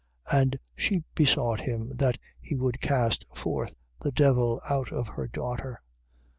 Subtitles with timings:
[0.31, 5.79] And she besought him that he would cast forth the devil out of her daughter.